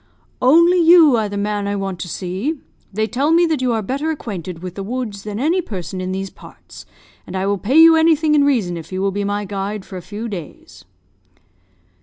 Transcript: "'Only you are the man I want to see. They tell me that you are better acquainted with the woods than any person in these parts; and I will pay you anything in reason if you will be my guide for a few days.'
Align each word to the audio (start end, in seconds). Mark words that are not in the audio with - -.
"'Only 0.41 0.79
you 0.81 1.15
are 1.15 1.29
the 1.29 1.37
man 1.37 1.67
I 1.67 1.75
want 1.75 1.99
to 1.99 2.07
see. 2.07 2.59
They 2.91 3.05
tell 3.05 3.29
me 3.29 3.45
that 3.45 3.61
you 3.61 3.71
are 3.73 3.83
better 3.83 4.09
acquainted 4.09 4.63
with 4.63 4.73
the 4.73 4.81
woods 4.81 5.21
than 5.21 5.39
any 5.39 5.61
person 5.61 6.01
in 6.01 6.11
these 6.11 6.31
parts; 6.31 6.87
and 7.27 7.35
I 7.37 7.45
will 7.45 7.59
pay 7.59 7.77
you 7.79 7.95
anything 7.95 8.33
in 8.33 8.43
reason 8.43 8.77
if 8.77 8.91
you 8.91 8.99
will 8.99 9.11
be 9.11 9.23
my 9.23 9.45
guide 9.45 9.85
for 9.85 9.97
a 9.97 10.01
few 10.01 10.27
days.' 10.27 10.85